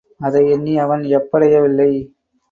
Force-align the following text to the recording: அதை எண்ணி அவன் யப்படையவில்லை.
அதை 0.19 0.49
எண்ணி 0.51 0.77
அவன் 0.77 1.03
யப்படையவில்லை. 1.03 1.91